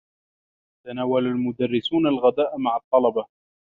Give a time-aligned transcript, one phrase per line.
[0.85, 3.25] تناول المدرّسون الغذاء مع الطّلبة.